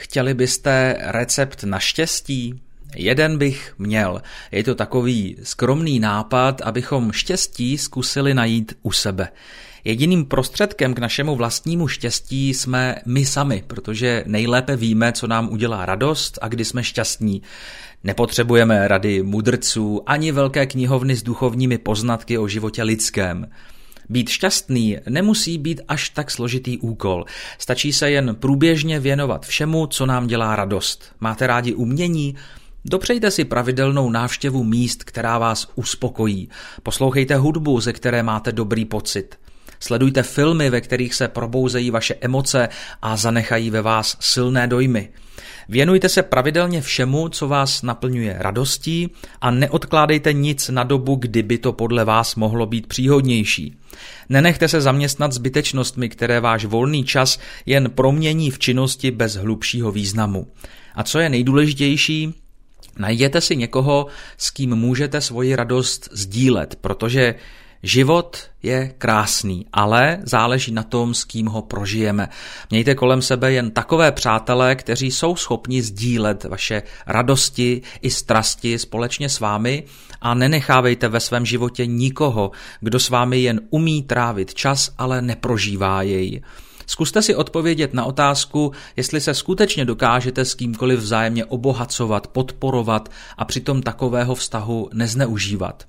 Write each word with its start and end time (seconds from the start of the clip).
Chtěli 0.00 0.34
byste 0.34 0.96
recept 1.00 1.64
na 1.64 1.78
štěstí? 1.78 2.60
Jeden 2.96 3.38
bych 3.38 3.74
měl. 3.78 4.22
Je 4.52 4.64
to 4.64 4.74
takový 4.74 5.36
skromný 5.42 6.00
nápad, 6.00 6.60
abychom 6.60 7.12
štěstí 7.12 7.78
zkusili 7.78 8.34
najít 8.34 8.74
u 8.82 8.92
sebe. 8.92 9.28
Jediným 9.84 10.24
prostředkem 10.24 10.94
k 10.94 10.98
našemu 10.98 11.36
vlastnímu 11.36 11.88
štěstí 11.88 12.54
jsme 12.54 12.96
my 13.06 13.26
sami, 13.26 13.64
protože 13.66 14.24
nejlépe 14.26 14.76
víme, 14.76 15.12
co 15.12 15.26
nám 15.26 15.48
udělá 15.48 15.86
radost 15.86 16.38
a 16.42 16.48
kdy 16.48 16.64
jsme 16.64 16.84
šťastní. 16.84 17.42
Nepotřebujeme 18.04 18.88
rady 18.88 19.22
mudrců 19.22 20.02
ani 20.06 20.32
velké 20.32 20.66
knihovny 20.66 21.16
s 21.16 21.22
duchovními 21.22 21.78
poznatky 21.78 22.38
o 22.38 22.48
životě 22.48 22.82
lidském. 22.82 23.50
Být 24.08 24.28
šťastný 24.28 24.98
nemusí 25.08 25.58
být 25.58 25.80
až 25.88 26.10
tak 26.10 26.30
složitý 26.30 26.78
úkol. 26.78 27.24
Stačí 27.58 27.92
se 27.92 28.10
jen 28.10 28.34
průběžně 28.34 29.00
věnovat 29.00 29.46
všemu, 29.46 29.86
co 29.86 30.06
nám 30.06 30.26
dělá 30.26 30.56
radost. 30.56 31.04
Máte 31.20 31.46
rádi 31.46 31.74
umění? 31.74 32.36
Dopřejte 32.84 33.30
si 33.30 33.44
pravidelnou 33.44 34.10
návštěvu 34.10 34.64
míst, 34.64 35.04
která 35.04 35.38
vás 35.38 35.68
uspokojí. 35.74 36.48
Poslouchejte 36.82 37.36
hudbu, 37.36 37.80
ze 37.80 37.92
které 37.92 38.22
máte 38.22 38.52
dobrý 38.52 38.84
pocit. 38.84 39.38
Sledujte 39.80 40.22
filmy, 40.22 40.70
ve 40.70 40.80
kterých 40.80 41.14
se 41.14 41.28
probouzejí 41.28 41.90
vaše 41.90 42.14
emoce 42.20 42.68
a 43.02 43.16
zanechají 43.16 43.70
ve 43.70 43.82
vás 43.82 44.16
silné 44.20 44.66
dojmy. 44.66 45.08
Věnujte 45.68 46.08
se 46.08 46.22
pravidelně 46.22 46.80
všemu, 46.80 47.28
co 47.28 47.48
vás 47.48 47.82
naplňuje 47.82 48.36
radostí 48.38 49.10
a 49.40 49.50
neodkládejte 49.50 50.32
nic 50.32 50.68
na 50.68 50.84
dobu, 50.84 51.16
kdyby 51.16 51.58
to 51.58 51.72
podle 51.72 52.04
vás 52.04 52.34
mohlo 52.34 52.66
být 52.66 52.86
příhodnější. 52.86 53.76
Nenechte 54.28 54.68
se 54.68 54.80
zaměstnat 54.80 55.32
zbytečnostmi, 55.32 56.08
které 56.08 56.40
váš 56.40 56.64
volný 56.64 57.04
čas 57.04 57.38
jen 57.66 57.90
promění 57.90 58.50
v 58.50 58.58
činnosti 58.58 59.10
bez 59.10 59.34
hlubšího 59.34 59.92
významu. 59.92 60.46
A 60.94 61.02
co 61.02 61.18
je 61.18 61.28
nejdůležitější, 61.28 62.34
najděte 62.98 63.40
si 63.40 63.56
někoho, 63.56 64.06
s 64.36 64.50
kým 64.50 64.74
můžete 64.74 65.20
svoji 65.20 65.56
radost 65.56 66.08
sdílet, 66.12 66.76
protože 66.80 67.34
Život 67.82 68.38
je 68.62 68.94
krásný, 68.98 69.66
ale 69.72 70.18
záleží 70.22 70.72
na 70.72 70.82
tom, 70.82 71.14
s 71.14 71.24
kým 71.24 71.46
ho 71.46 71.62
prožijeme. 71.62 72.28
Mějte 72.70 72.94
kolem 72.94 73.22
sebe 73.22 73.52
jen 73.52 73.70
takové 73.70 74.12
přátelé, 74.12 74.76
kteří 74.76 75.10
jsou 75.10 75.36
schopni 75.36 75.82
sdílet 75.82 76.44
vaše 76.44 76.82
radosti 77.06 77.82
i 78.02 78.10
strasti 78.10 78.78
společně 78.78 79.28
s 79.28 79.40
vámi 79.40 79.84
a 80.20 80.34
nenechávejte 80.34 81.08
ve 81.08 81.20
svém 81.20 81.46
životě 81.46 81.86
nikoho, 81.86 82.50
kdo 82.80 83.00
s 83.00 83.10
vámi 83.10 83.38
jen 83.40 83.60
umí 83.70 84.02
trávit 84.02 84.54
čas, 84.54 84.94
ale 84.98 85.22
neprožívá 85.22 86.02
jej. 86.02 86.42
Zkuste 86.86 87.22
si 87.22 87.34
odpovědět 87.34 87.94
na 87.94 88.04
otázku, 88.04 88.72
jestli 88.96 89.20
se 89.20 89.34
skutečně 89.34 89.84
dokážete 89.84 90.44
s 90.44 90.54
kýmkoliv 90.54 91.00
vzájemně 91.00 91.44
obohacovat, 91.44 92.26
podporovat 92.26 93.08
a 93.36 93.44
přitom 93.44 93.82
takového 93.82 94.34
vztahu 94.34 94.88
nezneužívat. 94.92 95.84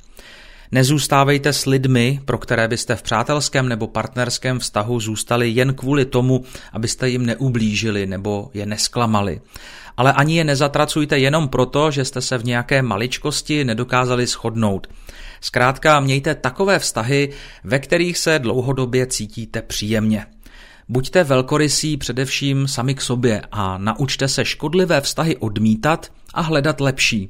Nezůstávejte 0.71 1.53
s 1.53 1.65
lidmi, 1.65 2.19
pro 2.25 2.37
které 2.37 2.67
byste 2.67 2.95
v 2.95 3.01
přátelském 3.01 3.69
nebo 3.69 3.87
partnerském 3.87 4.59
vztahu 4.59 4.99
zůstali 4.99 5.49
jen 5.49 5.73
kvůli 5.73 6.05
tomu, 6.05 6.43
abyste 6.73 7.09
jim 7.09 7.25
neublížili 7.25 8.07
nebo 8.07 8.49
je 8.53 8.65
nesklamali. 8.65 9.41
Ale 9.97 10.13
ani 10.13 10.37
je 10.37 10.43
nezatracujte 10.43 11.19
jenom 11.19 11.47
proto, 11.47 11.91
že 11.91 12.05
jste 12.05 12.21
se 12.21 12.37
v 12.37 12.45
nějaké 12.45 12.81
maličkosti 12.81 13.65
nedokázali 13.65 14.25
shodnout. 14.25 14.87
Zkrátka 15.41 15.99
mějte 15.99 16.35
takové 16.35 16.79
vztahy, 16.79 17.29
ve 17.63 17.79
kterých 17.79 18.17
se 18.17 18.39
dlouhodobě 18.39 19.07
cítíte 19.07 19.61
příjemně. 19.61 20.25
Buďte 20.89 21.23
velkorysí 21.23 21.97
především 21.97 22.67
sami 22.67 22.95
k 22.95 23.01
sobě 23.01 23.41
a 23.51 23.77
naučte 23.77 24.27
se 24.27 24.45
škodlivé 24.45 25.01
vztahy 25.01 25.37
odmítat 25.37 26.11
a 26.33 26.41
hledat 26.41 26.81
lepší. 26.81 27.29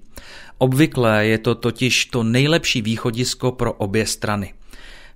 Obvykle 0.62 1.26
je 1.26 1.38
to 1.38 1.56
totiž 1.56 2.06
to 2.06 2.24
nejlepší 2.24 2.82
východisko 2.82 3.52
pro 3.52 3.74
obě 3.74 4.06
strany. 4.06 4.54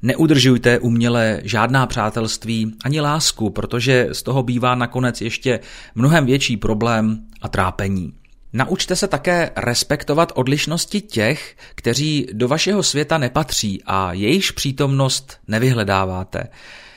Neudržujte 0.02 0.80
uměle 0.80 1.42
žádná 1.44 1.88
přátelství 1.88 2.74
ani 2.86 3.02
lásku, 3.02 3.50
protože 3.50 4.08
z 4.12 4.24
toho 4.24 4.44
bývá 4.44 4.76
nakonec 4.76 5.22
ještě 5.22 5.60
mnohem 5.96 6.26
větší 6.26 6.58
problém 6.58 7.20
a 7.42 7.50
trápení. 7.50 8.14
Naučte 8.54 8.96
se 8.96 9.08
také 9.08 9.52
respektovat 9.56 10.32
odlišnosti 10.36 11.02
těch, 11.02 11.56
kteří 11.76 12.28
do 12.34 12.48
vašeho 12.48 12.84
světa 12.84 13.18
nepatří 13.18 13.82
a 13.86 14.14
jejichž 14.14 14.52
přítomnost 14.52 15.38
nevyhledáváte. 15.48 16.48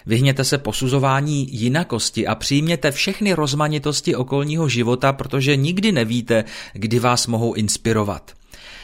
Vyhněte 0.07 0.45
se 0.45 0.59
posuzování 0.59 1.49
jinakosti 1.61 2.27
a 2.27 2.35
přijměte 2.35 2.91
všechny 2.91 3.33
rozmanitosti 3.33 4.17
okolního 4.17 4.69
života, 4.69 5.13
protože 5.13 5.57
nikdy 5.57 5.93
nevíte, 5.93 6.45
kdy 6.73 6.99
vás 6.99 7.27
mohou 7.27 7.55
inspirovat. 7.55 8.36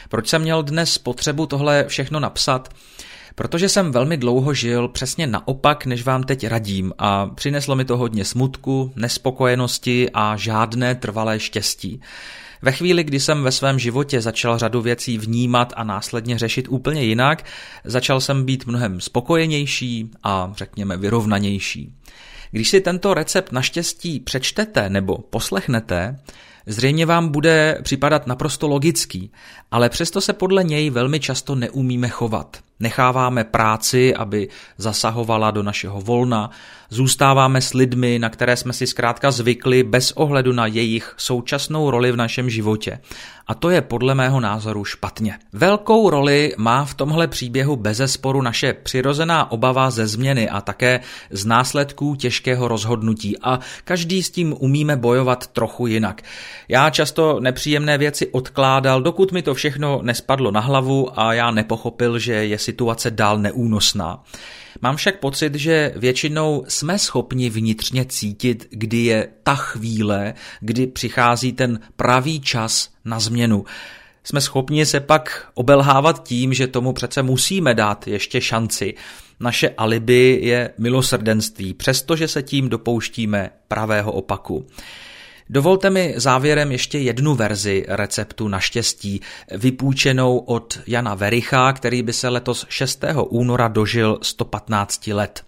Proč 0.09 0.27
jsem 0.27 0.41
měl 0.41 0.63
dnes 0.63 0.97
potřebu 0.97 1.45
tohle 1.45 1.85
všechno 1.87 2.19
napsat? 2.19 2.69
Protože 3.35 3.69
jsem 3.69 3.91
velmi 3.91 4.17
dlouho 4.17 4.53
žil 4.53 4.87
přesně 4.87 5.27
naopak, 5.27 5.85
než 5.85 6.03
vám 6.03 6.23
teď 6.23 6.47
radím 6.47 6.93
a 6.97 7.27
přineslo 7.27 7.75
mi 7.75 7.85
to 7.85 7.97
hodně 7.97 8.25
smutku, 8.25 8.93
nespokojenosti 8.95 10.09
a 10.13 10.37
žádné 10.37 10.95
trvalé 10.95 11.39
štěstí. 11.39 12.01
Ve 12.61 12.71
chvíli, 12.71 13.03
kdy 13.03 13.19
jsem 13.19 13.43
ve 13.43 13.51
svém 13.51 13.79
životě 13.79 14.21
začal 14.21 14.57
řadu 14.57 14.81
věcí 14.81 15.17
vnímat 15.17 15.73
a 15.75 15.83
následně 15.83 16.37
řešit 16.37 16.67
úplně 16.69 17.03
jinak, 17.03 17.45
začal 17.83 18.21
jsem 18.21 18.45
být 18.45 18.65
mnohem 18.65 19.01
spokojenější 19.01 20.11
a 20.23 20.53
řekněme 20.55 20.97
vyrovnanější. 20.97 21.93
Když 22.51 22.69
si 22.69 22.81
tento 22.81 23.13
recept 23.13 23.51
naštěstí 23.51 24.19
přečtete 24.19 24.89
nebo 24.89 25.17
poslechnete, 25.17 26.19
zřejmě 26.65 27.05
vám 27.05 27.29
bude 27.29 27.77
připadat 27.83 28.27
naprosto 28.27 28.67
logický, 28.67 29.31
ale 29.71 29.89
přesto 29.89 30.21
se 30.21 30.33
podle 30.33 30.63
něj 30.63 30.89
velmi 30.89 31.19
často 31.19 31.55
neumíme 31.55 32.09
chovat. 32.09 32.57
Necháváme 32.79 33.43
práci, 33.43 34.15
aby 34.15 34.49
zasahovala 34.77 35.51
do 35.51 35.63
našeho 35.63 36.01
volna, 36.01 36.49
zůstáváme 36.89 37.61
s 37.61 37.73
lidmi, 37.73 38.19
na 38.19 38.29
které 38.29 38.57
jsme 38.57 38.73
si 38.73 38.87
zkrátka 38.87 39.31
zvykli 39.31 39.83
bez 39.83 40.11
ohledu 40.11 40.53
na 40.53 40.65
jejich 40.67 41.13
současnou 41.17 41.91
roli 41.91 42.11
v 42.11 42.15
našem 42.15 42.49
životě. 42.49 42.99
A 43.47 43.53
to 43.55 43.69
je 43.69 43.81
podle 43.81 44.15
mého 44.15 44.39
názoru 44.39 44.85
špatně. 44.85 45.39
Velkou 45.53 46.09
roli 46.09 46.53
má 46.57 46.85
v 46.85 46.93
tomhle 46.93 47.27
příběhu 47.27 47.75
bezesporu 47.75 48.41
naše 48.41 48.73
přirozená 48.73 49.51
obava 49.51 49.91
ze 49.91 50.07
změny 50.07 50.49
a 50.49 50.61
také 50.61 50.99
z 51.31 51.45
následků 51.45 52.15
těžkého 52.15 52.67
rozhodnutí 52.67 53.37
a 53.41 53.59
každý 53.83 54.23
s 54.23 54.31
tím 54.31 54.55
umíme 54.59 54.97
bojovat 54.97 55.47
trochu 55.47 55.87
jinak. 55.87 56.21
Já 56.67 56.89
často 56.89 57.39
nepříjemné 57.39 57.97
věci 57.97 58.27
odkládal, 58.27 59.01
dokud 59.01 59.31
mi 59.31 59.41
to 59.41 59.53
všechno 59.53 59.99
nespadlo 60.01 60.51
na 60.51 60.59
hlavu 60.59 61.19
a 61.19 61.33
já 61.33 61.51
nepochopil, 61.51 62.19
že 62.19 62.33
je 62.33 62.57
situace 62.57 63.11
dál 63.11 63.39
neúnosná. 63.39 64.23
Mám 64.81 64.95
však 64.95 65.19
pocit, 65.19 65.55
že 65.55 65.93
většinou 65.95 66.65
jsme 66.67 66.99
schopni 66.99 67.49
vnitřně 67.49 68.05
cítit, 68.05 68.67
kdy 68.69 68.97
je 68.97 69.27
ta 69.43 69.55
chvíle, 69.55 70.33
kdy 70.59 70.87
přichází 70.87 71.53
ten 71.53 71.79
pravý 71.95 72.39
čas 72.39 72.89
na 73.05 73.19
změnu. 73.19 73.65
Jsme 74.23 74.41
schopni 74.41 74.85
se 74.85 74.99
pak 74.99 75.47
obelhávat 75.53 76.23
tím, 76.23 76.53
že 76.53 76.67
tomu 76.67 76.93
přece 76.93 77.23
musíme 77.23 77.73
dát 77.73 78.07
ještě 78.07 78.41
šanci. 78.41 78.93
Naše 79.39 79.69
alibi 79.69 80.39
je 80.41 80.73
milosrdenství, 80.77 81.73
přestože 81.73 82.27
se 82.27 82.43
tím 82.43 82.69
dopouštíme 82.69 83.49
pravého 83.67 84.11
opaku. 84.11 84.65
Dovolte 85.49 85.89
mi 85.89 86.13
závěrem 86.17 86.71
ještě 86.71 86.97
jednu 86.97 87.35
verzi 87.35 87.85
receptu 87.87 88.47
na 88.47 88.59
štěstí, 88.59 89.21
vypůjčenou 89.51 90.37
od 90.37 90.79
Jana 90.87 91.15
Vericha, 91.15 91.73
který 91.73 92.03
by 92.03 92.13
se 92.13 92.29
letos 92.29 92.65
6. 92.69 93.03
února 93.29 93.67
dožil 93.67 94.19
115 94.21 95.07
let. 95.07 95.43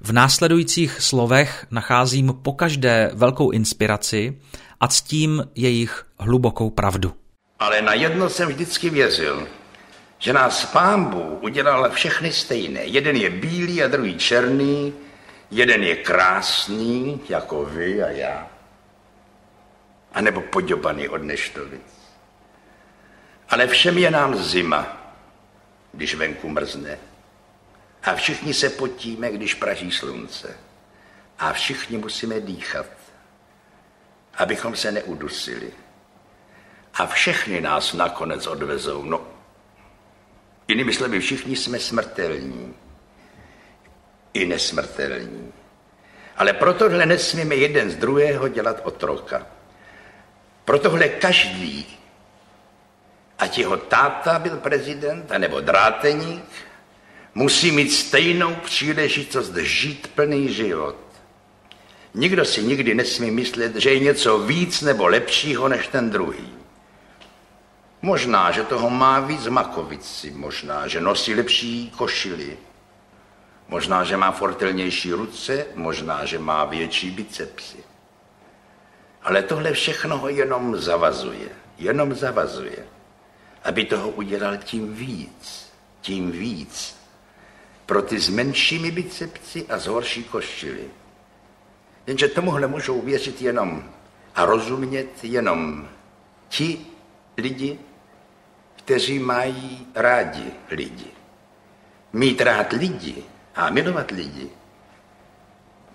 V 0.00 0.12
následujících 0.12 1.00
slovech 1.00 1.66
nacházím 1.70 2.34
pokaždé 2.42 3.10
velkou 3.14 3.50
inspiraci 3.50 4.38
a 4.80 4.88
ctím 4.88 5.44
jejich 5.54 6.04
hlubokou 6.18 6.70
pravdu. 6.70 7.12
Ale 7.58 7.82
na 7.82 7.94
jedno 7.94 8.28
jsem 8.28 8.48
vždycky 8.48 8.90
věřil, 8.90 9.48
že 10.18 10.32
nás 10.32 10.64
pán 10.64 11.04
Bůh 11.04 11.42
udělal 11.42 11.90
všechny 11.90 12.32
stejné. 12.32 12.80
Jeden 12.84 13.16
je 13.16 13.30
bílý 13.30 13.82
a 13.82 13.88
druhý 13.88 14.14
černý, 14.14 14.92
jeden 15.50 15.82
je 15.82 15.96
krásný, 15.96 17.20
jako 17.28 17.64
vy 17.64 18.02
a 18.02 18.10
já 18.10 18.48
anebo 20.14 20.40
poděbaný 20.40 21.08
od 21.08 21.22
neštovic. 21.22 22.02
Ale 23.48 23.66
všem 23.66 23.98
je 23.98 24.10
nám 24.10 24.36
zima, 24.36 24.96
když 25.92 26.14
venku 26.14 26.48
mrzne. 26.48 26.98
A 28.02 28.14
všichni 28.14 28.54
se 28.54 28.70
potíme, 28.70 29.30
když 29.30 29.54
praží 29.54 29.92
slunce. 29.92 30.56
A 31.38 31.52
všichni 31.52 31.98
musíme 31.98 32.40
dýchat, 32.40 32.86
abychom 34.34 34.76
se 34.76 34.92
neudusili. 34.92 35.72
A 36.94 37.06
všechny 37.06 37.60
nás 37.60 37.92
nakonec 37.92 38.46
odvezou. 38.46 39.04
No, 39.04 39.26
jinými 40.68 40.92
slovy, 40.92 41.20
všichni 41.20 41.56
jsme 41.56 41.78
smrtelní. 41.78 42.74
I 44.34 44.46
nesmrtelní. 44.46 45.52
Ale 46.36 46.52
proto 46.52 46.88
nesmíme 46.88 47.54
jeden 47.54 47.90
z 47.90 47.96
druhého 47.96 48.48
dělat 48.48 48.80
otroka. 48.84 49.46
Pro 50.64 50.78
tohle 50.78 51.08
každý, 51.08 51.86
ať 53.38 53.58
jeho 53.58 53.76
táta 53.76 54.38
byl 54.38 54.56
prezident, 54.56 55.32
anebo 55.32 55.60
dráteník, 55.60 56.44
musí 57.34 57.72
mít 57.72 57.90
stejnou 57.90 58.54
příležitost 58.54 59.56
žít 59.56 60.10
plný 60.14 60.52
život. 60.52 60.96
Nikdo 62.14 62.44
si 62.44 62.62
nikdy 62.62 62.94
nesmí 62.94 63.30
myslet, 63.30 63.76
že 63.76 63.92
je 63.92 63.98
něco 64.00 64.38
víc 64.38 64.80
nebo 64.82 65.06
lepšího 65.06 65.68
než 65.68 65.88
ten 65.88 66.10
druhý. 66.10 66.52
Možná, 68.02 68.50
že 68.50 68.62
toho 68.62 68.90
má 68.90 69.20
víc 69.20 69.46
makovici, 69.46 70.30
možná, 70.30 70.88
že 70.88 71.00
nosí 71.00 71.34
lepší 71.34 71.92
košily, 71.96 72.58
možná, 73.68 74.04
že 74.04 74.16
má 74.16 74.30
fortelnější 74.30 75.12
ruce, 75.12 75.66
možná, 75.74 76.24
že 76.24 76.38
má 76.38 76.64
větší 76.64 77.10
bicepsy. 77.10 77.91
Ale 79.22 79.42
tohle 79.42 79.72
všechno 79.72 80.18
ho 80.18 80.28
jenom 80.28 80.76
zavazuje, 80.76 81.48
jenom 81.78 82.14
zavazuje, 82.14 82.86
aby 83.64 83.84
toho 83.84 84.08
udělal 84.08 84.56
tím 84.56 84.94
víc, 84.94 85.72
tím 86.00 86.30
víc, 86.30 86.96
pro 87.86 88.02
ty 88.02 88.20
s 88.20 88.28
menšími 88.28 88.90
bicepsy 88.90 89.66
a 89.66 89.78
s 89.78 89.86
horší 89.86 90.24
košily. 90.24 90.84
Jenže 92.06 92.28
tomuhle 92.28 92.66
můžou 92.66 93.00
věřit 93.00 93.42
jenom 93.42 93.90
a 94.34 94.44
rozumět 94.44 95.24
jenom 95.24 95.88
ti 96.48 96.86
lidi, 97.36 97.78
kteří 98.76 99.18
mají 99.18 99.86
rádi 99.94 100.50
lidi. 100.70 101.06
Mít 102.12 102.40
rád 102.40 102.72
lidi 102.72 103.24
a 103.54 103.70
milovat 103.70 104.10
lidi, 104.10 104.50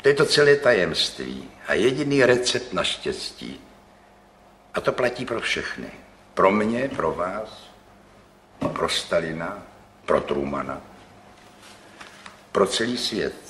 to 0.01 0.07
je 0.07 0.13
to 0.13 0.25
celé 0.25 0.55
tajemství 0.55 1.49
a 1.67 1.73
jediný 1.73 2.25
recept 2.25 2.73
na 2.73 2.83
štěstí. 2.83 3.61
A 4.73 4.81
to 4.81 4.91
platí 4.91 5.25
pro 5.25 5.39
všechny. 5.39 5.91
Pro 6.33 6.51
mě, 6.51 6.89
pro 6.95 7.11
vás, 7.11 7.69
pro 8.73 8.89
Stalina, 8.89 9.63
pro 10.05 10.21
Trumana, 10.21 10.81
pro 12.51 12.67
celý 12.67 12.97
svět. 12.97 13.46